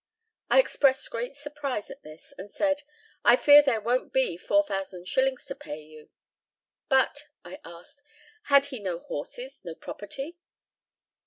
I 0.49 0.57
expressed 0.59 1.11
great 1.11 1.35
surprise 1.35 1.91
at 1.91 2.01
this, 2.01 2.33
and 2.39 2.51
said, 2.51 2.81
"I 3.23 3.35
fear 3.35 3.61
there 3.61 3.79
won't 3.79 4.11
be 4.11 4.35
4000 4.35 5.07
shillings 5.07 5.45
to 5.45 5.53
pay 5.53 5.79
you." 5.79 6.09
"But," 6.89 7.27
I 7.45 7.59
asked, 7.63 8.01
"had 8.45 8.65
he 8.65 8.79
no 8.79 8.97
horses, 8.97 9.63
no 9.63 9.75
property?" 9.75 10.39